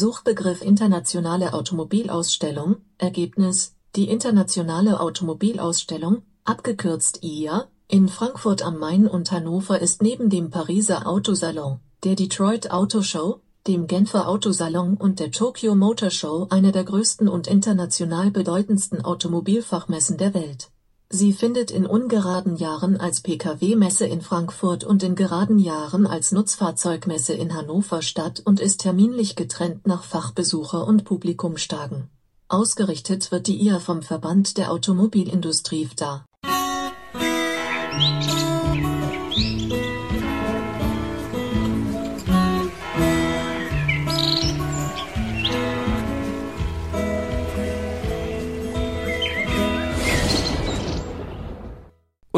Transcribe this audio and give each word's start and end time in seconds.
Suchbegriff 0.00 0.62
Internationale 0.62 1.52
Automobilausstellung 1.52 2.76
Ergebnis 2.96 3.74
Die 3.96 4.08
Internationale 4.08 4.98
Automobilausstellung 4.98 6.22
(abgekürzt 6.46 7.22
IAA) 7.22 7.68
in 7.86 8.08
Frankfurt 8.08 8.62
am 8.62 8.78
Main 8.78 9.06
und 9.06 9.30
Hannover 9.30 9.78
ist 9.78 10.00
neben 10.00 10.30
dem 10.30 10.48
Pariser 10.48 11.06
Autosalon, 11.06 11.80
der 12.02 12.14
Detroit 12.14 12.70
Auto 12.70 13.02
Show, 13.02 13.40
dem 13.66 13.86
Genfer 13.88 14.26
Autosalon 14.26 14.96
und 14.96 15.20
der 15.20 15.32
Tokyo 15.32 15.74
Motor 15.74 16.08
Show 16.08 16.46
eine 16.48 16.72
der 16.72 16.84
größten 16.84 17.28
und 17.28 17.46
international 17.46 18.30
bedeutendsten 18.30 19.04
Automobilfachmessen 19.04 20.16
der 20.16 20.32
Welt. 20.32 20.70
Sie 21.12 21.32
findet 21.32 21.72
in 21.72 21.86
ungeraden 21.86 22.54
Jahren 22.54 22.96
als 22.96 23.20
Pkw-Messe 23.20 24.06
in 24.06 24.20
Frankfurt 24.20 24.84
und 24.84 25.02
in 25.02 25.16
geraden 25.16 25.58
Jahren 25.58 26.06
als 26.06 26.30
Nutzfahrzeugmesse 26.30 27.32
in 27.34 27.52
Hannover 27.52 28.00
statt 28.00 28.40
und 28.44 28.60
ist 28.60 28.82
terminlich 28.82 29.34
getrennt 29.34 29.88
nach 29.88 30.04
Fachbesucher 30.04 30.86
und 30.86 31.04
Publikumstagen. 31.04 32.08
Ausgerichtet 32.46 33.32
wird 33.32 33.48
die 33.48 33.60
IAA 33.60 33.80
vom 33.80 34.02
Verband 34.02 34.56
der 34.56 34.70
Automobilindustrie 34.70 35.86
(VDA 35.86 36.24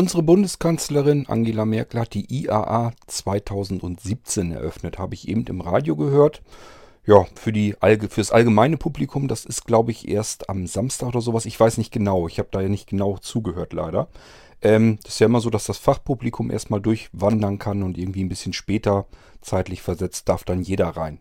Unsere 0.03 0.25
Bundeskanzlerin 0.25 1.27
Angela 1.29 1.65
Merkel 1.65 2.01
hat 2.01 2.15
die 2.15 2.27
IAA 2.29 2.93
2017 3.07 4.51
eröffnet, 4.51 4.99
habe 4.99 5.15
ich 5.15 5.29
eben 5.29 5.47
im 5.47 5.61
Radio 5.61 5.95
gehört. 5.95 6.43
Ja, 7.07 7.25
für, 7.37 7.53
die, 7.53 7.77
für 7.81 8.09
das 8.17 8.33
allgemeine 8.33 8.79
Publikum, 8.79 9.29
das 9.29 9.45
ist 9.45 9.65
glaube 9.65 9.93
ich 9.93 10.09
erst 10.09 10.51
am 10.51 10.67
Samstag 10.67 11.07
oder 11.07 11.21
sowas. 11.21 11.47
Ich 11.47 11.59
weiß 11.59 11.79
nicht 11.79 11.93
genau, 11.93 12.27
ich 12.27 12.41
habe 12.41 12.49
da 12.51 12.61
ja 12.61 12.69
nicht 12.69 12.89
genau 12.89 13.17
zugehört 13.19 13.75
leider. 13.75 14.09
Ähm, 14.61 14.99
das 15.05 15.13
ist 15.13 15.19
ja 15.21 15.27
immer 15.27 15.41
so, 15.41 15.51
dass 15.51 15.67
das 15.67 15.79
Fachpublikum 15.79 16.51
erstmal 16.51 16.81
durchwandern 16.81 17.61
kann 17.61 17.85
und 17.85 17.97
irgendwie 17.97 18.25
ein 18.25 18.29
bisschen 18.29 18.55
später 18.55 19.07
zeitlich 19.41 19.83
versetzt 19.83 20.29
darf 20.29 20.43
dann 20.43 20.63
jeder 20.63 20.89
rein. 20.89 21.21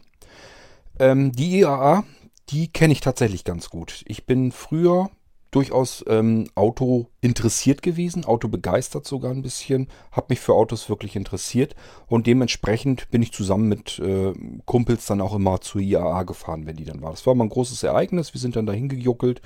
Ähm, 0.97 1.33
die 1.33 1.59
IAA, 1.59 2.03
die 2.49 2.67
kenne 2.67 2.93
ich 2.93 3.01
tatsächlich 3.01 3.43
ganz 3.43 3.69
gut. 3.69 4.03
Ich 4.07 4.25
bin 4.25 4.51
früher 4.51 5.11
durchaus 5.51 6.03
ähm, 6.07 6.47
Auto 6.55 7.07
interessiert 7.19 7.81
gewesen, 7.81 8.23
Auto 8.23 8.47
begeistert 8.47 9.05
sogar 9.05 9.31
ein 9.31 9.41
bisschen, 9.41 9.87
habe 10.11 10.27
mich 10.29 10.39
für 10.39 10.53
Autos 10.53 10.89
wirklich 10.89 11.17
interessiert 11.17 11.75
und 12.07 12.25
dementsprechend 12.25 13.11
bin 13.11 13.21
ich 13.21 13.33
zusammen 13.33 13.67
mit 13.67 13.99
äh, 13.99 14.33
Kumpels 14.65 15.05
dann 15.05 15.21
auch 15.21 15.35
immer 15.35 15.59
zur 15.59 15.81
IAA 15.81 16.23
gefahren, 16.23 16.65
wenn 16.65 16.77
die 16.77 16.85
dann 16.85 17.01
war. 17.01 17.11
Das 17.11 17.27
war 17.27 17.35
mal 17.35 17.43
ein 17.43 17.49
großes 17.49 17.83
Ereignis, 17.83 18.33
wir 18.33 18.39
sind 18.39 18.55
dann 18.55 18.65
dahin 18.65 18.87
gejuckelt. 18.87 19.41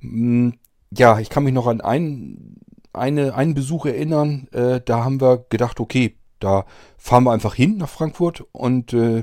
Hm, 0.00 0.54
ja, 0.90 1.18
ich 1.18 1.30
kann 1.30 1.44
mich 1.44 1.54
noch 1.54 1.66
an 1.66 1.80
einen, 1.80 2.60
eine, 2.92 3.34
einen 3.34 3.54
Besuch 3.54 3.86
erinnern, 3.86 4.46
äh, 4.52 4.80
da 4.84 5.04
haben 5.04 5.22
wir 5.22 5.46
gedacht, 5.48 5.80
okay, 5.80 6.16
da 6.38 6.66
fahren 6.98 7.24
wir 7.24 7.32
einfach 7.32 7.54
hin 7.54 7.78
nach 7.78 7.88
Frankfurt 7.88 8.44
und 8.52 8.92
äh, 8.92 9.22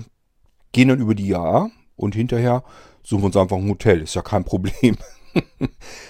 gehen 0.71 0.89
dann 0.89 0.99
über 0.99 1.13
die 1.13 1.27
IAA 1.27 1.69
und 1.95 2.15
hinterher 2.15 2.63
suchen 3.03 3.21
wir 3.21 3.27
uns 3.27 3.37
einfach 3.37 3.57
ein 3.57 3.69
Hotel, 3.69 4.01
ist 4.01 4.15
ja 4.15 4.23
kein 4.23 4.43
Problem. 4.43 4.97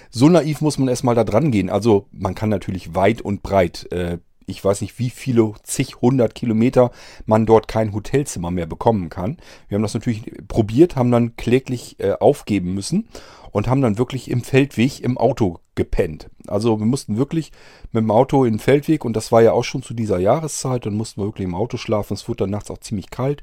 So 0.09 0.29
naiv 0.29 0.61
muss 0.61 0.77
man 0.77 0.87
erstmal 0.87 1.15
da 1.15 1.23
dran 1.23 1.51
gehen. 1.51 1.69
Also 1.69 2.07
man 2.11 2.35
kann 2.35 2.49
natürlich 2.49 2.95
weit 2.95 3.21
und 3.21 3.43
breit, 3.43 3.91
äh, 3.91 4.17
ich 4.45 4.63
weiß 4.63 4.81
nicht 4.81 4.97
wie 4.97 5.09
viele, 5.09 5.53
zig, 5.63 6.01
hundert 6.01 6.33
Kilometer 6.33 6.91
man 7.25 7.45
dort 7.45 7.67
kein 7.67 7.93
Hotelzimmer 7.93 8.49
mehr 8.49 8.65
bekommen 8.65 9.09
kann. 9.09 9.37
Wir 9.67 9.75
haben 9.75 9.83
das 9.83 9.93
natürlich 9.93 10.31
probiert, 10.47 10.95
haben 10.95 11.11
dann 11.11 11.35
kläglich 11.35 11.99
äh, 11.99 12.13
aufgeben 12.13 12.73
müssen 12.73 13.09
und 13.51 13.67
haben 13.67 13.81
dann 13.81 13.97
wirklich 13.97 14.31
im 14.31 14.41
Feldweg 14.41 15.01
im 15.01 15.17
Auto 15.17 15.59
gepennt. 15.75 16.29
Also 16.47 16.79
wir 16.79 16.85
mussten 16.85 17.17
wirklich 17.17 17.51
mit 17.91 18.03
dem 18.03 18.11
Auto 18.11 18.45
in 18.45 18.53
den 18.53 18.59
Feldweg 18.59 19.03
und 19.03 19.13
das 19.13 19.31
war 19.31 19.41
ja 19.41 19.51
auch 19.51 19.63
schon 19.63 19.83
zu 19.83 19.93
dieser 19.93 20.19
Jahreszeit, 20.19 20.85
dann 20.85 20.95
mussten 20.95 21.21
wir 21.21 21.25
wirklich 21.25 21.47
im 21.47 21.55
Auto 21.55 21.77
schlafen. 21.77 22.13
Es 22.13 22.27
wurde 22.27 22.43
dann 22.43 22.51
nachts 22.51 22.71
auch 22.71 22.79
ziemlich 22.79 23.09
kalt. 23.09 23.41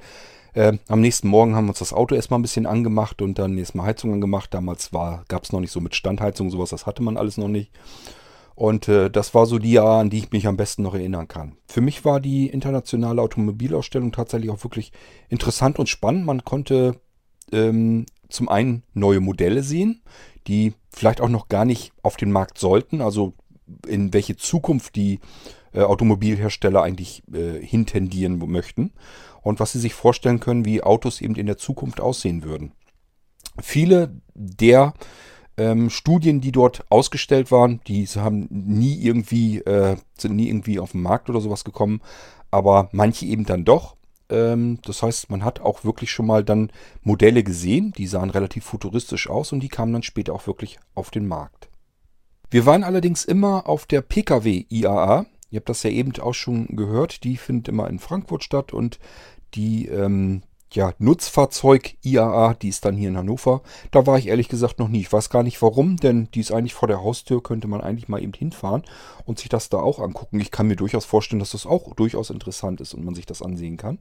Äh, 0.54 0.78
am 0.88 1.00
nächsten 1.00 1.28
Morgen 1.28 1.56
haben 1.56 1.66
wir 1.66 1.70
uns 1.70 1.80
das 1.80 1.92
Auto 1.92 2.14
erstmal 2.14 2.38
ein 2.38 2.42
bisschen 2.42 2.66
angemacht 2.66 3.20
und 3.20 3.38
dann 3.38 3.58
erstmal 3.58 3.86
Heizung 3.86 4.12
angemacht. 4.12 4.54
Damals 4.54 4.90
gab 4.92 5.42
es 5.42 5.52
noch 5.52 5.60
nicht 5.60 5.72
so 5.72 5.80
mit 5.80 5.94
Standheizung 5.94 6.48
sowas, 6.50 6.70
das 6.70 6.86
hatte 6.86 7.02
man 7.02 7.16
alles 7.16 7.36
noch 7.36 7.48
nicht. 7.48 7.72
Und 8.54 8.88
äh, 8.88 9.10
das 9.10 9.34
war 9.34 9.46
so 9.46 9.58
die 9.58 9.72
Jahre, 9.72 9.98
an 9.98 10.10
die 10.10 10.18
ich 10.18 10.30
mich 10.30 10.46
am 10.46 10.56
besten 10.56 10.82
noch 10.84 10.94
erinnern 10.94 11.26
kann. 11.26 11.56
Für 11.66 11.80
mich 11.80 12.04
war 12.04 12.20
die 12.20 12.46
internationale 12.46 13.20
Automobilausstellung 13.20 14.12
tatsächlich 14.12 14.50
auch 14.50 14.62
wirklich 14.62 14.92
interessant 15.28 15.80
und 15.80 15.88
spannend. 15.88 16.24
Man 16.24 16.44
konnte 16.44 17.00
ähm, 17.50 18.06
zum 18.28 18.48
einen 18.48 18.84
neue 18.92 19.18
Modelle 19.18 19.64
sehen, 19.64 20.02
die 20.46 20.74
vielleicht 20.90 21.20
auch 21.20 21.28
noch 21.28 21.48
gar 21.48 21.64
nicht 21.64 21.92
auf 22.02 22.16
den 22.16 22.30
Markt 22.30 22.58
sollten. 22.58 23.00
Also 23.00 23.34
in 23.88 24.12
welche 24.12 24.36
Zukunft 24.36 24.94
die 24.94 25.18
äh, 25.74 25.80
Automobilhersteller 25.80 26.82
eigentlich 26.82 27.22
äh, 27.32 27.60
hintendieren 27.64 28.38
möchten 28.38 28.92
und 29.42 29.60
was 29.60 29.72
sie 29.72 29.80
sich 29.80 29.94
vorstellen 29.94 30.40
können, 30.40 30.64
wie 30.64 30.82
Autos 30.82 31.20
eben 31.20 31.34
in 31.34 31.46
der 31.46 31.58
Zukunft 31.58 32.00
aussehen 32.00 32.42
würden. 32.42 32.72
Viele 33.60 34.20
der 34.34 34.94
ähm, 35.56 35.90
Studien, 35.90 36.40
die 36.40 36.52
dort 36.52 36.84
ausgestellt 36.90 37.50
waren, 37.50 37.80
die 37.86 38.06
haben 38.06 38.48
nie 38.50 39.00
irgendwie, 39.00 39.58
äh, 39.58 39.96
sind 40.18 40.34
nie 40.34 40.48
irgendwie 40.48 40.80
auf 40.80 40.92
den 40.92 41.02
Markt 41.02 41.30
oder 41.30 41.40
sowas 41.40 41.64
gekommen, 41.64 42.00
aber 42.50 42.88
manche 42.92 43.26
eben 43.26 43.44
dann 43.44 43.64
doch. 43.64 43.96
Ähm, 44.30 44.78
das 44.84 45.02
heißt, 45.02 45.30
man 45.30 45.44
hat 45.44 45.60
auch 45.60 45.84
wirklich 45.84 46.10
schon 46.10 46.26
mal 46.26 46.42
dann 46.42 46.70
Modelle 47.02 47.44
gesehen, 47.44 47.92
die 47.96 48.06
sahen 48.06 48.30
relativ 48.30 48.64
futuristisch 48.64 49.28
aus 49.28 49.52
und 49.52 49.60
die 49.60 49.68
kamen 49.68 49.92
dann 49.92 50.02
später 50.02 50.32
auch 50.32 50.46
wirklich 50.46 50.78
auf 50.94 51.10
den 51.10 51.28
Markt. 51.28 51.68
Wir 52.50 52.66
waren 52.66 52.84
allerdings 52.84 53.24
immer 53.24 53.68
auf 53.68 53.86
der 53.86 54.00
Pkw 54.00 54.66
IAA. 54.68 55.26
Ihr 55.54 55.60
habt 55.60 55.68
das 55.68 55.84
ja 55.84 55.90
eben 55.90 56.12
auch 56.20 56.34
schon 56.34 56.66
gehört. 56.74 57.22
Die 57.22 57.36
findet 57.36 57.68
immer 57.68 57.88
in 57.88 58.00
Frankfurt 58.00 58.42
statt 58.42 58.72
und 58.72 58.98
die 59.54 59.86
ähm, 59.86 60.42
ja, 60.72 60.92
Nutzfahrzeug 60.98 61.94
IAA, 62.02 62.54
die 62.54 62.70
ist 62.70 62.84
dann 62.84 62.96
hier 62.96 63.08
in 63.08 63.16
Hannover. 63.16 63.62
Da 63.92 64.04
war 64.04 64.18
ich 64.18 64.26
ehrlich 64.26 64.48
gesagt 64.48 64.80
noch 64.80 64.88
nie. 64.88 65.02
Ich 65.02 65.12
weiß 65.12 65.30
gar 65.30 65.44
nicht 65.44 65.62
warum, 65.62 65.96
denn 65.96 66.28
die 66.34 66.40
ist 66.40 66.50
eigentlich 66.50 66.74
vor 66.74 66.88
der 66.88 67.04
Haustür, 67.04 67.40
könnte 67.40 67.68
man 67.68 67.82
eigentlich 67.82 68.08
mal 68.08 68.20
eben 68.20 68.32
hinfahren 68.32 68.82
und 69.26 69.38
sich 69.38 69.48
das 69.48 69.68
da 69.68 69.78
auch 69.78 70.00
angucken. 70.00 70.40
Ich 70.40 70.50
kann 70.50 70.66
mir 70.66 70.74
durchaus 70.74 71.04
vorstellen, 71.04 71.38
dass 71.38 71.52
das 71.52 71.66
auch 71.66 71.94
durchaus 71.94 72.30
interessant 72.30 72.80
ist 72.80 72.92
und 72.92 73.04
man 73.04 73.14
sich 73.14 73.26
das 73.26 73.40
ansehen 73.40 73.76
kann. 73.76 73.98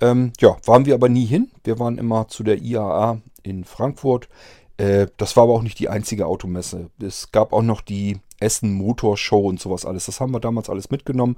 Ähm, 0.00 0.32
ja, 0.40 0.56
waren 0.64 0.86
wir 0.86 0.94
aber 0.94 1.10
nie 1.10 1.26
hin. 1.26 1.50
Wir 1.62 1.78
waren 1.78 1.98
immer 1.98 2.28
zu 2.28 2.42
der 2.42 2.56
IAA 2.56 3.20
in 3.42 3.64
Frankfurt. 3.64 4.30
Äh, 4.78 5.08
das 5.18 5.36
war 5.36 5.44
aber 5.44 5.52
auch 5.52 5.62
nicht 5.62 5.78
die 5.78 5.90
einzige 5.90 6.24
Automesse. 6.24 6.88
Es 6.98 7.32
gab 7.32 7.52
auch 7.52 7.60
noch 7.60 7.82
die 7.82 8.18
Essen 8.40 8.72
Motor 8.72 9.16
Show 9.16 9.40
und 9.40 9.60
sowas 9.60 9.84
alles. 9.84 10.06
Das 10.06 10.20
haben 10.20 10.32
wir 10.32 10.40
damals 10.40 10.68
alles 10.68 10.90
mitgenommen. 10.90 11.36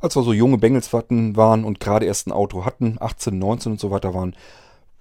Als 0.00 0.16
wir 0.16 0.22
so 0.22 0.32
junge 0.32 0.58
Bengels 0.58 0.92
waren 0.92 1.64
und 1.64 1.80
gerade 1.80 2.06
erst 2.06 2.26
ein 2.26 2.32
Auto 2.32 2.64
hatten, 2.64 2.96
18, 3.00 3.38
19 3.38 3.72
und 3.72 3.80
so 3.80 3.90
weiter 3.90 4.14
waren, 4.14 4.34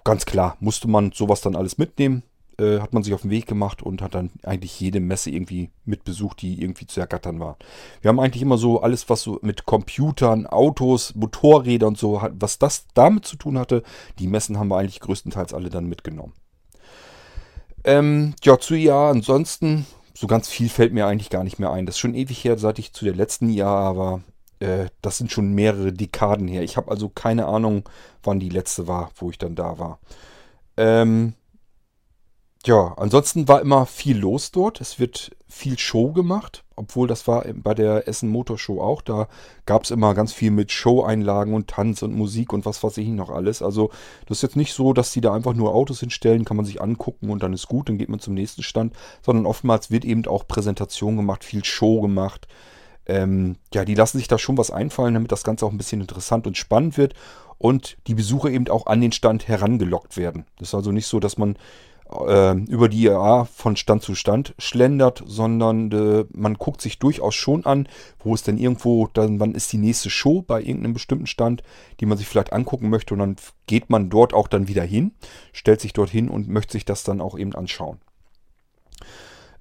ganz 0.04 0.26
klar, 0.26 0.58
musste 0.60 0.88
man 0.88 1.12
sowas 1.12 1.42
dann 1.42 1.56
alles 1.56 1.78
mitnehmen. 1.78 2.24
Äh, 2.62 2.80
hat 2.80 2.94
man 2.94 3.02
sich 3.02 3.14
auf 3.14 3.22
den 3.22 3.32
Weg 3.32 3.48
gemacht 3.48 3.82
und 3.82 4.02
hat 4.02 4.14
dann 4.14 4.30
eigentlich 4.44 4.80
jede 4.80 5.00
Messe 5.00 5.32
irgendwie 5.32 5.70
mitbesucht, 5.86 6.42
die 6.42 6.62
irgendwie 6.62 6.86
zu 6.86 7.00
ergattern 7.00 7.40
war. 7.40 7.58
Wir 8.02 8.10
haben 8.10 8.20
eigentlich 8.20 8.44
immer 8.44 8.58
so 8.58 8.82
alles, 8.82 9.10
was 9.10 9.22
so 9.22 9.40
mit 9.42 9.66
Computern, 9.66 10.46
Autos, 10.46 11.16
Motorrädern 11.16 11.90
und 11.90 11.98
so, 11.98 12.22
was 12.34 12.60
das 12.60 12.86
damit 12.94 13.26
zu 13.26 13.38
tun 13.38 13.58
hatte, 13.58 13.84
die 14.20 14.28
Messen 14.28 14.60
haben 14.60 14.68
wir 14.68 14.78
eigentlich 14.78 15.00
größtenteils 15.00 15.54
alle 15.54 15.70
dann 15.70 15.88
mitgenommen. 15.88 16.34
Ähm, 17.84 18.36
ja, 18.44 18.60
zu 18.60 18.76
IA 18.76 19.10
ansonsten 19.10 19.88
so 20.14 20.28
ganz 20.28 20.50
viel 20.50 20.70
fällt 20.70 20.94
mir 20.94 21.08
eigentlich 21.08 21.30
gar 21.30 21.44
nicht 21.44 21.60
mehr 21.60 21.72
ein. 21.72 21.86
Das 21.86 21.96
ist 21.96 22.00
schon 22.00 22.16
ewig 22.16 22.44
her, 22.44 22.58
seit 22.58 22.80
ich 22.80 22.94
zu 22.94 23.06
der 23.06 23.16
letzten 23.16 23.50
Jahr 23.50 23.98
war. 23.98 24.22
Äh, 24.60 24.88
das 25.02 25.18
sind 25.18 25.32
schon 25.32 25.54
mehrere 25.54 25.94
Dekaden 25.94 26.48
her. 26.48 26.64
Ich 26.64 26.78
habe 26.78 26.92
also 26.92 27.10
keine 27.10 27.46
Ahnung, 27.48 27.88
wann 28.24 28.40
die 28.40 28.50
letzte 28.50 28.88
war, 28.88 29.12
wo 29.16 29.30
ich 29.30 29.38
dann 29.38 29.56
da 29.56 29.80
war. 29.80 30.00
Ähm, 30.78 31.34
ja, 32.66 32.94
ansonsten 32.98 33.48
war 33.48 33.62
immer 33.62 33.86
viel 33.86 34.18
los 34.18 34.52
dort. 34.52 34.82
Es 34.82 35.00
wird 35.00 35.36
viel 35.48 35.80
Show 35.80 36.12
gemacht, 36.12 36.64
obwohl 36.76 37.08
das 37.08 37.28
war 37.28 37.44
bei 37.56 37.74
der 37.74 38.08
Essen 38.08 38.30
Motor 38.30 38.58
Show 38.60 38.80
auch. 38.82 39.02
Da 39.02 39.28
gab 39.66 39.84
es 39.84 39.92
immer 39.92 40.14
ganz 40.14 40.32
viel 40.32 40.52
mit 40.52 40.72
Show-Einlagen 40.72 41.54
und 41.54 41.68
Tanz 41.68 42.04
und 42.04 42.14
Musik 42.14 42.54
und 42.54 42.66
was 42.66 42.84
weiß 42.84 42.98
ich 42.98 43.08
noch 43.08 43.32
alles. 43.32 43.62
Also 43.62 43.90
das 44.28 44.38
ist 44.38 44.42
jetzt 44.44 44.56
nicht 44.56 44.74
so, 44.74 44.94
dass 44.94 45.12
die 45.12 45.22
da 45.22 45.34
einfach 45.34 45.54
nur 45.54 45.74
Autos 45.74 46.00
hinstellen, 46.00 46.46
kann 46.46 46.58
man 46.58 46.66
sich 46.66 46.82
angucken 46.82 47.32
und 47.32 47.42
dann 47.42 47.54
ist 47.54 47.68
gut, 47.68 47.90
dann 47.90 47.98
geht 47.98 48.10
man 48.10 48.20
zum 48.20 48.36
nächsten 48.36 48.64
Stand, 48.64 48.94
sondern 49.24 49.46
oftmals 49.48 49.90
wird 49.90 50.06
eben 50.06 50.26
auch 50.28 50.48
Präsentation 50.48 51.18
gemacht, 51.18 51.44
viel 51.44 51.66
Show 51.66 52.00
gemacht. 52.00 52.48
Ähm, 53.08 53.56
ja, 53.74 53.86
die 53.86 53.96
lassen 53.96 54.20
sich 54.20 54.28
da 54.28 54.38
schon 54.38 54.58
was 54.58 54.70
einfallen, 54.70 55.16
damit 55.16 55.32
das 55.32 55.44
Ganze 55.44 55.66
auch 55.66 55.72
ein 55.72 55.78
bisschen 55.78 56.02
interessant 56.02 56.46
und 56.46 56.58
spannend 56.58 56.98
wird 56.98 57.16
und 57.58 57.98
die 58.08 58.16
Besucher 58.16 58.50
eben 58.50 58.68
auch 58.70 58.86
an 58.86 59.02
den 59.02 59.12
Stand 59.12 59.48
herangelockt 59.48 60.16
werden. 60.16 60.46
Das 60.60 60.70
ist 60.70 60.76
also 60.76 60.92
nicht 60.92 61.08
so, 61.08 61.20
dass 61.20 61.38
man 61.38 61.58
äh, 62.28 62.54
über 62.66 62.90
die 62.90 63.04
IAA 63.04 63.46
von 63.46 63.76
Stand 63.76 64.04
zu 64.04 64.16
Stand 64.16 64.54
schlendert, 64.58 65.24
sondern 65.26 65.92
äh, 65.92 66.26
man 66.32 66.56
guckt 66.56 66.82
sich 66.82 67.00
durchaus 67.00 67.36
schon 67.36 67.66
an, 67.66 67.88
wo 68.20 68.34
ist 68.34 68.48
denn 68.48 68.58
irgendwo, 68.58 69.08
dann, 69.14 69.40
wann 69.40 69.56
ist 69.56 69.72
die 69.72 69.78
nächste 69.78 70.10
Show 70.10 70.42
bei 70.42 70.62
irgendeinem 70.62 70.94
bestimmten 70.94 71.28
Stand, 71.28 71.64
die 72.00 72.06
man 72.06 72.18
sich 72.18 72.28
vielleicht 72.28 72.54
angucken 72.54 72.90
möchte 72.90 73.14
und 73.14 73.20
dann 73.20 73.36
geht 73.68 73.90
man 73.90 74.10
dort 74.10 74.34
auch 74.34 74.48
dann 74.48 74.68
wieder 74.68 74.84
hin, 74.84 75.12
stellt 75.54 75.82
sich 75.82 75.94
dort 75.94 76.10
hin 76.10 76.30
und 76.30 76.48
möchte 76.48 76.74
sich 76.74 76.86
das 76.86 77.04
dann 77.04 77.22
auch 77.22 77.38
eben 77.38 77.56
anschauen. 77.56 78.00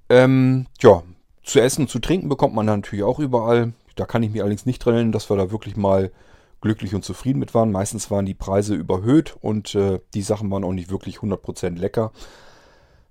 Ähm, 0.08 0.66
ja, 0.80 1.02
zu 1.44 1.60
essen 1.60 1.82
und 1.82 1.88
zu 1.88 2.00
trinken 2.00 2.28
bekommt 2.28 2.54
man 2.54 2.66
natürlich 2.66 3.04
auch 3.04 3.18
überall. 3.18 3.72
Da 3.96 4.06
kann 4.06 4.22
ich 4.22 4.30
mich 4.30 4.40
allerdings 4.40 4.66
nicht 4.66 4.84
dran 4.84 4.94
erinnern, 4.94 5.12
dass 5.12 5.30
wir 5.30 5.36
da 5.36 5.50
wirklich 5.50 5.76
mal 5.76 6.10
glücklich 6.60 6.94
und 6.94 7.04
zufrieden 7.04 7.38
mit 7.38 7.54
waren. 7.54 7.72
Meistens 7.72 8.10
waren 8.10 8.26
die 8.26 8.34
Preise 8.34 8.74
überhöht 8.74 9.36
und 9.40 9.74
äh, 9.74 10.00
die 10.14 10.22
Sachen 10.22 10.50
waren 10.50 10.64
auch 10.64 10.72
nicht 10.72 10.90
wirklich 10.90 11.18
100% 11.18 11.78
lecker. 11.78 12.12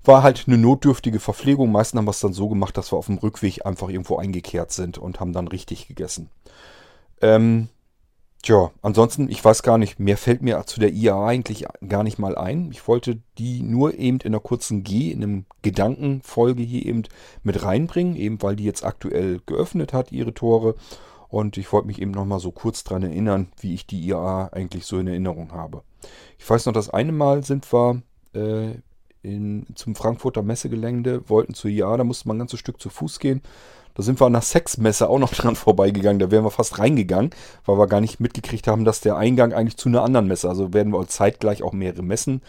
War 0.03 0.23
halt 0.23 0.45
eine 0.47 0.57
notdürftige 0.57 1.19
Verpflegung. 1.19 1.71
Meistens 1.71 1.97
haben 1.97 2.05
wir 2.05 2.11
es 2.11 2.19
dann 2.19 2.33
so 2.33 2.47
gemacht, 2.47 2.77
dass 2.77 2.91
wir 2.91 2.97
auf 2.97 3.07
dem 3.07 3.17
Rückweg 3.17 3.65
einfach 3.65 3.89
irgendwo 3.89 4.17
eingekehrt 4.17 4.71
sind 4.71 4.97
und 4.97 5.19
haben 5.19 5.33
dann 5.33 5.47
richtig 5.47 5.87
gegessen. 5.87 6.29
Ähm, 7.21 7.67
tja, 8.41 8.71
ansonsten, 8.81 9.29
ich 9.29 9.43
weiß 9.43 9.63
gar 9.63 9.77
nicht, 9.77 9.99
mehr 9.99 10.17
fällt 10.17 10.41
mir 10.41 10.63
zu 10.65 10.79
der 10.79 10.93
IA 10.93 11.25
eigentlich 11.25 11.65
gar 11.87 12.03
nicht 12.03 12.17
mal 12.17 12.37
ein. 12.37 12.71
Ich 12.71 12.87
wollte 12.87 13.19
die 13.37 13.61
nur 13.61 13.95
eben 13.95 14.19
in 14.19 14.27
einer 14.27 14.39
kurzen 14.39 14.83
G, 14.83 15.11
in 15.11 15.23
einem 15.23 15.45
Gedankenfolge 15.63 16.63
hier 16.63 16.85
eben 16.85 17.03
mit 17.43 17.61
reinbringen, 17.61 18.15
eben 18.15 18.41
weil 18.41 18.55
die 18.55 18.63
jetzt 18.65 18.85
aktuell 18.85 19.41
geöffnet 19.45 19.91
hat, 19.91 20.11
ihre 20.11 20.33
Tore. 20.33 20.75
Und 21.29 21.57
ich 21.57 21.71
wollte 21.71 21.87
mich 21.87 22.01
eben 22.01 22.11
nochmal 22.11 22.39
so 22.39 22.51
kurz 22.51 22.83
dran 22.83 23.03
erinnern, 23.03 23.47
wie 23.59 23.75
ich 23.75 23.85
die 23.85 24.01
IAA 24.07 24.49
eigentlich 24.51 24.85
so 24.85 24.97
in 24.97 25.07
Erinnerung 25.07 25.51
habe. 25.53 25.83
Ich 26.37 26.49
weiß 26.49 26.65
noch, 26.65 26.73
das 26.73 26.89
eine 26.89 27.11
Mal 27.11 27.43
sind 27.43 27.71
wir 27.71 28.01
äh, 28.33 28.73
in, 29.21 29.67
zum 29.75 29.95
Frankfurter 29.95 30.41
Messegelände, 30.41 31.29
wollten 31.29 31.53
zur 31.53 31.69
IAA, 31.69 31.97
da 31.97 32.03
musste 32.03 32.27
man 32.27 32.37
ein 32.37 32.39
ganzes 32.39 32.59
Stück 32.59 32.81
zu 32.81 32.89
Fuß 32.89 33.19
gehen. 33.19 33.41
Da 33.93 34.03
sind 34.03 34.19
wir 34.19 34.25
an 34.25 34.33
der 34.33 34.41
Sexmesse 34.41 35.09
auch 35.09 35.19
noch 35.19 35.33
dran 35.35 35.55
vorbeigegangen. 35.55 36.19
Da 36.19 36.31
wären 36.31 36.45
wir 36.45 36.51
fast 36.51 36.79
reingegangen, 36.79 37.31
weil 37.65 37.77
wir 37.77 37.87
gar 37.87 38.01
nicht 38.01 38.19
mitgekriegt 38.19 38.67
haben, 38.67 38.85
dass 38.85 39.01
der 39.01 39.17
Eingang 39.17 39.53
eigentlich 39.53 39.77
zu 39.77 39.89
einer 39.89 40.03
anderen 40.03 40.27
Messe, 40.27 40.49
also 40.49 40.73
werden 40.73 40.93
wir 40.93 41.07
zeitgleich 41.07 41.61
auch 41.63 41.73
mehrere 41.73 42.03
Messen 42.03 42.41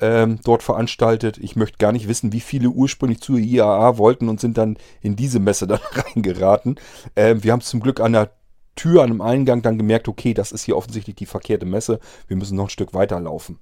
ähm, 0.00 0.38
dort 0.44 0.62
veranstaltet. 0.62 1.38
Ich 1.38 1.56
möchte 1.56 1.78
gar 1.78 1.92
nicht 1.92 2.08
wissen, 2.08 2.32
wie 2.32 2.40
viele 2.40 2.68
ursprünglich 2.68 3.20
zur 3.20 3.38
IAA 3.38 3.98
wollten 3.98 4.28
und 4.28 4.40
sind 4.40 4.58
dann 4.58 4.76
in 5.00 5.16
diese 5.16 5.40
Messe 5.40 5.66
dann 5.66 5.80
reingeraten. 5.92 6.76
Ähm, 7.16 7.42
wir 7.42 7.52
haben 7.52 7.60
zum 7.60 7.80
Glück 7.80 8.00
an 8.00 8.12
der 8.12 8.30
Tür, 8.76 9.02
an 9.02 9.10
einem 9.10 9.20
Eingang 9.20 9.62
dann 9.62 9.78
gemerkt, 9.78 10.08
okay, 10.08 10.32
das 10.32 10.52
ist 10.52 10.64
hier 10.64 10.76
offensichtlich 10.76 11.16
die 11.16 11.26
verkehrte 11.26 11.66
Messe. 11.66 12.00
Wir 12.28 12.36
müssen 12.36 12.56
noch 12.56 12.66
ein 12.66 12.70
Stück 12.70 12.94
weiterlaufen. 12.94 13.58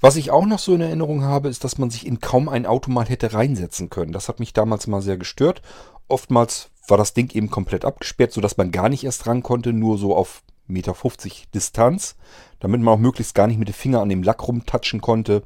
Was 0.00 0.16
ich 0.16 0.30
auch 0.30 0.44
noch 0.44 0.58
so 0.58 0.74
in 0.74 0.80
Erinnerung 0.80 1.22
habe, 1.22 1.48
ist, 1.48 1.64
dass 1.64 1.78
man 1.78 1.90
sich 1.90 2.06
in 2.06 2.20
kaum 2.20 2.48
ein 2.48 2.66
Auto 2.66 2.90
mal 2.90 3.06
hätte 3.06 3.32
reinsetzen 3.32 3.90
können. 3.90 4.12
Das 4.12 4.28
hat 4.28 4.40
mich 4.40 4.52
damals 4.52 4.86
mal 4.86 5.02
sehr 5.02 5.16
gestört. 5.16 5.62
Oftmals 6.08 6.70
war 6.88 6.98
das 6.98 7.14
Ding 7.14 7.30
eben 7.34 7.48
komplett 7.48 7.84
abgesperrt, 7.84 8.32
sodass 8.32 8.56
man 8.56 8.70
gar 8.70 8.88
nicht 8.88 9.04
erst 9.04 9.26
ran 9.26 9.42
konnte, 9.42 9.72
nur 9.72 9.96
so 9.96 10.14
auf 10.14 10.42
Meter 10.66 10.94
50 10.94 11.50
Distanz, 11.50 12.16
damit 12.60 12.80
man 12.80 12.94
auch 12.94 12.98
möglichst 12.98 13.34
gar 13.34 13.46
nicht 13.46 13.58
mit 13.58 13.68
dem 13.68 13.74
Finger 13.74 14.00
an 14.00 14.08
dem 14.08 14.22
Lack 14.22 14.46
rumtatschen 14.46 15.00
konnte. 15.00 15.42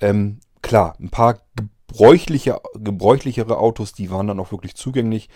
Ähm, 0.00 0.40
klar, 0.62 0.96
ein 1.00 1.10
paar 1.10 1.40
gebräuchliche, 1.56 2.60
gebräuchlichere 2.74 3.58
Autos, 3.58 3.92
die 3.92 4.10
waren 4.10 4.26
dann 4.26 4.40
auch 4.40 4.52
wirklich 4.52 4.74
zugänglich. 4.74 5.28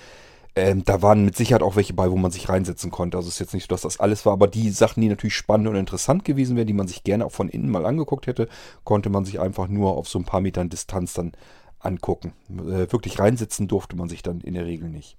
Ähm, 0.55 0.85
da 0.87 1.03
waren 1.03 1.25
mit 1.25 1.37
Sicherheit 1.37 1.63
auch 1.63 1.77
welche 1.77 1.93
bei, 1.93 2.11
wo 2.11 2.17
man 2.17 2.31
sich 2.31 2.49
reinsetzen 2.49 2.91
konnte. 2.91 3.19
Also 3.19 3.29
es 3.29 3.35
ist 3.35 3.41
jetzt 3.41 3.55
nicht 3.55 3.65
so, 3.65 3.69
dass 3.69 3.83
das 3.83 4.01
alles 4.01 4.25
war, 4.25 4.33
aber 4.33 4.47
die 4.47 4.71
Sachen, 4.71 5.03
die 5.03 5.09
natürlich 5.09 5.37
spannend 5.37 5.69
und 5.69 5.77
interessant 5.77 6.25
gewesen 6.25 6.57
wären, 6.57 6.67
die 6.67 6.73
man 6.73 6.89
sich 6.89 7.05
gerne 7.05 7.27
auch 7.27 7.33
von 7.33 7.51
innen 7.51 7.71
mal 7.71 7.85
angeguckt 7.85 8.27
hätte, 8.27 8.49
konnte 8.83 9.11
man 9.11 9.27
sich 9.27 9.39
einfach 9.39 9.69
nur 9.69 9.97
auf 9.99 10.09
so 10.09 10.19
ein 10.19 10.25
paar 10.25 10.41
Metern 10.41 10.71
Distanz 10.71 11.13
dann 11.13 11.33
angucken. 11.79 12.33
Äh, 12.49 12.91
wirklich 12.91 13.19
reinsetzen 13.19 13.69
durfte 13.69 13.97
man 13.97 14.09
sich 14.09 14.23
dann 14.23 14.41
in 14.41 14.55
der 14.55 14.65
Regel 14.65 14.89
nicht. 14.89 15.19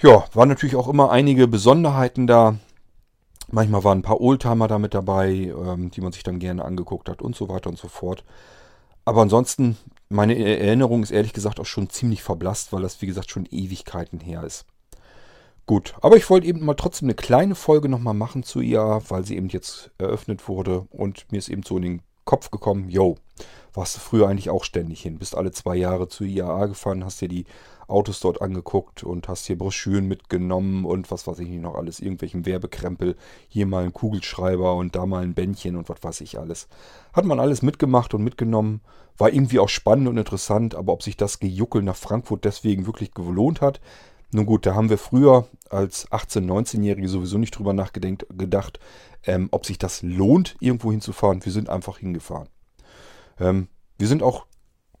Ja, 0.00 0.24
waren 0.32 0.48
natürlich 0.48 0.76
auch 0.76 0.88
immer 0.88 1.10
einige 1.10 1.46
Besonderheiten 1.46 2.26
da. 2.26 2.56
Manchmal 3.50 3.82
waren 3.84 3.98
ein 3.98 4.02
paar 4.02 4.20
Oldtimer 4.20 4.68
da 4.68 4.78
mit 4.78 4.94
dabei, 4.94 5.30
ähm, 5.30 5.90
die 5.90 6.00
man 6.00 6.12
sich 6.12 6.22
dann 6.22 6.38
gerne 6.38 6.64
angeguckt 6.64 7.08
hat 7.08 7.22
und 7.22 7.34
so 7.34 7.48
weiter 7.48 7.70
und 7.70 7.78
so 7.78 7.88
fort. 7.88 8.24
Aber 9.04 9.22
ansonsten, 9.22 9.78
meine 10.10 10.38
Erinnerung 10.38 11.02
ist 11.02 11.10
ehrlich 11.10 11.32
gesagt 11.32 11.58
auch 11.58 11.66
schon 11.66 11.88
ziemlich 11.88 12.22
verblasst, 12.22 12.72
weil 12.72 12.82
das 12.82 13.00
wie 13.00 13.06
gesagt 13.06 13.30
schon 13.30 13.46
Ewigkeiten 13.50 14.20
her 14.20 14.42
ist. 14.42 14.66
Gut, 15.64 15.94
aber 16.00 16.16
ich 16.16 16.28
wollte 16.30 16.46
eben 16.46 16.64
mal 16.64 16.74
trotzdem 16.74 17.06
eine 17.06 17.14
kleine 17.14 17.54
Folge 17.54 17.88
nochmal 17.88 18.14
machen 18.14 18.42
zu 18.42 18.60
IA, 18.60 19.02
weil 19.08 19.24
sie 19.24 19.36
eben 19.36 19.48
jetzt 19.48 19.90
eröffnet 19.98 20.48
wurde 20.48 20.86
und 20.90 21.30
mir 21.30 21.38
ist 21.38 21.48
eben 21.48 21.62
so 21.62 21.76
in 21.76 21.82
den 21.82 22.02
Kopf 22.24 22.50
gekommen, 22.50 22.90
yo, 22.90 23.16
warst 23.72 23.96
du 23.96 24.00
früher 24.00 24.28
eigentlich 24.28 24.50
auch 24.50 24.64
ständig 24.64 25.00
hin, 25.00 25.18
bist 25.18 25.34
alle 25.34 25.50
zwei 25.50 25.76
Jahre 25.76 26.08
zu 26.08 26.24
IAA 26.24 26.66
gefahren, 26.66 27.04
hast 27.04 27.20
dir 27.20 27.28
die 27.28 27.44
Autos 27.88 28.20
dort 28.20 28.42
angeguckt 28.42 29.02
und 29.02 29.28
hast 29.28 29.46
hier 29.46 29.58
Broschüren 29.58 30.06
mitgenommen 30.06 30.84
und 30.84 31.10
was 31.10 31.26
weiß 31.26 31.38
ich 31.40 31.48
nicht 31.48 31.62
noch 31.62 31.74
alles, 31.74 32.00
irgendwelchen 32.00 32.46
Werbekrempel, 32.46 33.16
hier 33.48 33.66
mal 33.66 33.84
ein 33.84 33.92
Kugelschreiber 33.92 34.74
und 34.74 34.94
da 34.94 35.06
mal 35.06 35.22
ein 35.22 35.34
Bändchen 35.34 35.76
und 35.76 35.88
was 35.88 36.02
weiß 36.02 36.20
ich 36.20 36.38
alles. 36.38 36.68
Hat 37.12 37.24
man 37.24 37.40
alles 37.40 37.62
mitgemacht 37.62 38.14
und 38.14 38.22
mitgenommen, 38.22 38.82
war 39.16 39.32
irgendwie 39.32 39.58
auch 39.58 39.68
spannend 39.68 40.08
und 40.08 40.18
interessant, 40.18 40.74
aber 40.74 40.92
ob 40.92 41.02
sich 41.02 41.16
das 41.16 41.40
Gejuckel 41.40 41.82
nach 41.82 41.96
Frankfurt 41.96 42.44
deswegen 42.44 42.86
wirklich 42.86 43.12
gelohnt 43.12 43.60
hat, 43.60 43.80
nun 44.30 44.44
gut, 44.44 44.66
da 44.66 44.74
haben 44.74 44.90
wir 44.90 44.98
früher 44.98 45.48
als 45.70 46.10
18-, 46.10 46.44
19-Jährige 46.44 47.08
sowieso 47.08 47.38
nicht 47.38 47.56
drüber 47.56 47.72
nachgedacht, 47.72 48.78
ähm, 49.24 49.48
ob 49.52 49.64
sich 49.64 49.78
das 49.78 50.02
lohnt, 50.02 50.56
irgendwo 50.60 50.90
hinzufahren. 50.90 51.44
Wir 51.44 51.52
sind 51.52 51.70
einfach 51.70 51.98
hingefahren. 51.98 52.48
Ähm, 53.40 53.68
wir 53.96 54.06
sind 54.06 54.22
auch 54.22 54.46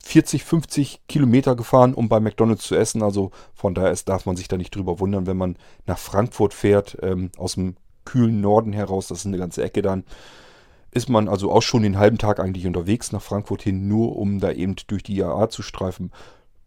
40, 0.08 0.42
50 0.42 1.00
Kilometer 1.06 1.54
gefahren, 1.54 1.92
um 1.92 2.08
bei 2.08 2.18
McDonald's 2.18 2.64
zu 2.66 2.74
essen. 2.74 3.02
Also 3.02 3.30
von 3.52 3.74
daher 3.74 3.90
ist, 3.90 4.08
darf 4.08 4.24
man 4.24 4.36
sich 4.36 4.48
da 4.48 4.56
nicht 4.56 4.74
drüber 4.74 5.00
wundern, 5.00 5.26
wenn 5.26 5.36
man 5.36 5.56
nach 5.84 5.98
Frankfurt 5.98 6.54
fährt, 6.54 6.96
ähm, 7.02 7.30
aus 7.36 7.56
dem 7.56 7.76
kühlen 8.06 8.40
Norden 8.40 8.72
heraus, 8.72 9.08
das 9.08 9.18
ist 9.18 9.26
eine 9.26 9.36
ganze 9.36 9.62
Ecke 9.62 9.82
dann, 9.82 10.04
ist 10.92 11.10
man 11.10 11.28
also 11.28 11.52
auch 11.52 11.60
schon 11.60 11.82
den 11.82 11.98
halben 11.98 12.16
Tag 12.16 12.40
eigentlich 12.40 12.66
unterwegs 12.66 13.12
nach 13.12 13.20
Frankfurt 13.20 13.60
hin, 13.60 13.86
nur 13.86 14.16
um 14.16 14.40
da 14.40 14.50
eben 14.50 14.76
durch 14.86 15.02
die 15.02 15.18
IAA 15.18 15.50
zu 15.50 15.60
streifen. 15.60 16.10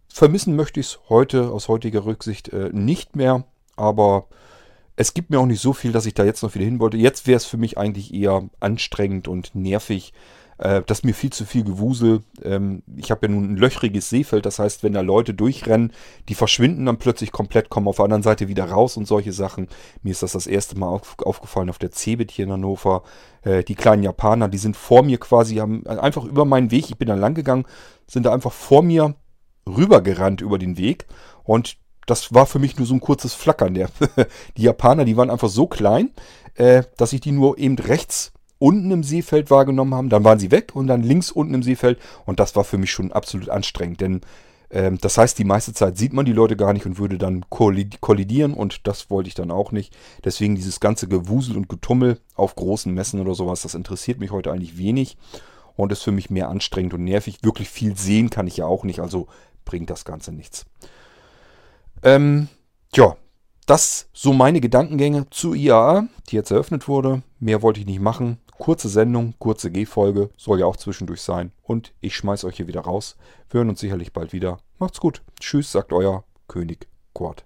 Vermissen 0.07 0.55
möchte 0.55 0.79
ich 0.79 0.85
es 0.85 0.99
heute 1.09 1.49
aus 1.49 1.67
heutiger 1.67 2.05
Rücksicht 2.05 2.49
äh, 2.49 2.69
nicht 2.71 3.15
mehr, 3.15 3.45
aber 3.75 4.27
es 4.95 5.15
gibt 5.15 5.31
mir 5.31 5.39
auch 5.39 5.47
nicht 5.47 5.61
so 5.61 5.73
viel, 5.73 5.91
dass 5.91 6.05
ich 6.05 6.13
da 6.13 6.23
jetzt 6.23 6.43
noch 6.43 6.53
wieder 6.53 6.65
hin 6.65 6.79
wollte. 6.79 6.97
Jetzt 6.97 7.25
wäre 7.25 7.38
es 7.38 7.45
für 7.45 7.57
mich 7.57 7.79
eigentlich 7.79 8.13
eher 8.13 8.47
anstrengend 8.59 9.27
und 9.27 9.55
nervig, 9.55 10.13
äh, 10.62 10.84
das 10.86 11.00
ist 11.00 11.06
mir 11.06 11.16
viel 11.16 11.31
zu 11.31 11.46
viel 11.46 11.63
Gewusel. 11.63 12.22
Ähm, 12.44 12.84
ich 12.96 13.10
habe 13.10 13.25
ja 13.25 13.34
nun 13.34 13.54
ein 13.54 13.58
löchriges 13.58 14.10
Seefeld, 14.10 14.46
das 14.46 14.60
heißt, 14.60 14.84
wenn 14.84 14.94
da 14.94 15.02
Leute 15.02 15.34
durchrennen, 15.34 15.92
die 16.30 16.36
verschwinden 16.36 16.86
dann 16.86 16.98
plötzlich 16.98 17.31
komplett, 17.31 17.69
kommen 17.69 17.88
auf 17.88 17.96
der 17.96 18.06
anderen 18.06 18.22
Seite 18.22 18.48
wieder 18.48 18.66
raus 18.66 18.96
und 18.96 19.08
solche 19.08 19.34
Sachen. 19.34 19.68
Mir 20.04 20.12
ist 20.12 20.22
das 20.22 20.34
das 20.34 20.46
erste 20.46 20.78
Mal 20.78 20.88
auf, 20.88 21.18
aufgefallen 21.19 21.72
auf 21.72 21.80
der 21.80 21.92
Cebit 21.92 22.30
hier 22.30 22.46
in 22.46 22.52
Hannover. 22.52 23.02
Äh, 23.42 23.63
die 23.63 23.74
kleinen 23.74 24.04
Japaner, 24.04 24.50
die 24.50 24.60
sind 24.60 24.78
vor 24.78 25.02
mir 25.02 25.18
quasi, 25.18 25.56
haben 25.56 25.86
einfach 25.88 26.25
über 26.25 26.46
meinen 26.46 26.69
Weg, 26.69 26.92
ich 26.92 26.98
bin 26.98 27.08
da 27.08 27.16
lang 27.16 27.34
gegangen, 27.34 27.66
sind 28.06 28.27
da 28.27 28.34
einfach 28.34 28.51
vor 28.51 28.84
mir 28.84 29.15
rübergerannt 29.68 30.41
über 30.41 30.60
den 30.60 30.77
Weg 30.77 31.08
und 31.44 31.77
das 32.06 32.34
war 32.34 32.46
für 32.46 32.60
mich 32.60 32.77
nur 32.77 32.86
so 32.86 32.94
ein 32.94 33.00
kurzes 33.00 33.34
Flackern. 33.34 33.74
Der, 33.74 33.89
die 34.58 34.63
Japaner, 34.63 35.06
die 35.06 35.18
waren 35.18 35.30
einfach 35.30 35.50
so 35.50 35.65
klein, 35.65 36.12
äh, 36.56 36.84
dass 36.98 37.13
ich 37.13 37.22
die 37.22 37.32
nur 37.32 37.58
eben 37.58 37.80
rechts 37.80 38.34
unten 38.62 38.91
im 38.91 39.03
Seefeld 39.03 39.50
wahrgenommen 39.50 39.96
haben, 39.96 40.10
dann 40.10 40.24
waren 40.24 40.39
sie 40.39 40.51
weg 40.51 40.72
und 40.75 40.88
dann 40.88 41.01
links 41.01 41.32
unten 41.32 41.56
im 41.56 41.63
Seefeld 41.63 42.00
und 42.25 42.39
das 42.39 42.56
war 42.56 42.63
für 42.63 42.77
mich 42.77 42.91
schon 42.91 43.12
absolut 43.12 43.50
anstrengend, 43.50 44.01
denn 44.01 44.22
ähm, 44.70 45.00
das 45.01 45.18
heißt, 45.18 45.38
die 45.39 45.44
meiste 45.44 45.74
Zeit 45.74 45.98
sieht 45.98 46.13
man 46.13 46.25
die 46.25 46.34
Leute 46.34 46.56
gar 46.56 46.72
nicht 46.72 46.86
und 46.86 47.00
würde 47.00 47.18
dann 47.18 47.44
kollidieren 47.50 48.53
und 48.53 48.88
das 48.88 49.10
wollte 49.10 49.27
ich 49.27 49.34
dann 49.34 49.51
auch 49.51 49.72
nicht. 49.72 49.96
Deswegen 50.24 50.56
dieses 50.56 50.80
ganze 50.80 51.08
Gewusel 51.08 51.58
und 51.58 51.70
Getummel 51.70 52.20
auf 52.36 52.56
großen 52.56 52.94
Messen 52.94 53.20
oder 53.20 53.34
sowas, 53.34 53.63
das 53.63 53.74
interessiert 53.74 54.20
mich 54.20 54.32
heute 54.32 54.51
eigentlich 54.51 54.77
wenig 54.77 55.18
und 55.75 55.91
ist 55.91 56.03
für 56.03 56.12
mich 56.12 56.30
mehr 56.30 56.50
anstrengend 56.50 56.94
und 56.94 57.03
nervig. 57.03 57.39
Wirklich 57.41 57.70
viel 57.70 57.98
sehen 57.98 58.30
kann 58.30 58.48
ich 58.48 58.58
ja 58.58 58.65
auch 58.65 58.84
nicht, 58.84 59.00
also 59.00 59.27
bringt 59.65 59.89
das 59.89 60.06
Ganze 60.06 60.32
nichts. 60.32 60.65
Ähm, 62.03 62.48
ja, 62.96 63.15
das 63.65 64.08
so 64.13 64.34
meine 64.34 64.60
Gedankengänge 64.60 65.30
zu 65.30 65.53
IAA, 65.53 66.08
die 66.30 66.36
jetzt 66.36 66.51
eröffnet 66.51 66.88
wurde. 66.88 67.24
Mehr 67.39 67.62
wollte 67.62 67.80
ich 67.80 67.86
nicht 67.86 68.01
machen. 68.01 68.38
Kurze 68.62 68.89
Sendung, 68.89 69.34
kurze 69.39 69.72
G-Folge, 69.72 70.30
soll 70.38 70.60
ja 70.60 70.68
auch 70.68 70.77
zwischendurch 70.77 71.24
sein. 71.24 71.51
Und 71.63 71.96
ich 72.00 72.15
schmeiß 72.15 72.44
euch 72.44 72.58
hier 72.58 72.68
wieder 72.68 72.82
raus. 72.82 73.18
Wir 73.50 73.58
hören 73.58 73.70
uns 73.70 73.80
sicherlich 73.80 74.13
bald 74.13 74.34
wieder. 74.34 74.60
Macht's 74.77 75.00
gut. 75.00 75.24
Tschüss, 75.39 75.72
sagt 75.72 75.91
euer 75.91 76.25
König 76.48 76.88
Kurt. 77.12 77.44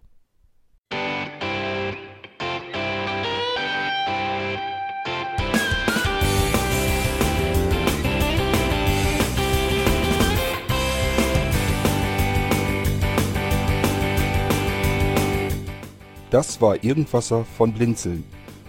Das 16.29 16.59
war 16.59 16.83
Irgendwasser 16.83 17.45
von 17.45 17.71
Blinzeln. 17.71 18.25